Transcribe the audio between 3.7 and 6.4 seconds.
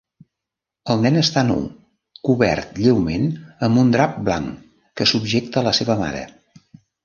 un drap blanc que subjecta la seva mare.